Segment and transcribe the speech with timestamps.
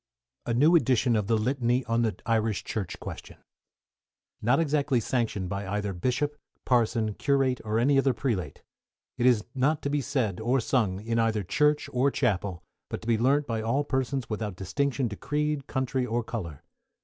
[0.47, 3.37] A NEW EDITION OF THE LITANY ON THE IRISH CHURCH QUESTION
[4.41, 8.63] Not exactly sanctioned by either Bishop, Parson, Curate, or any other Prelate.
[9.19, 13.07] It is not to be said or sung in either Church or Chapel, but to
[13.07, 16.63] be learnt by all persons without distinction to creed, country, or colour.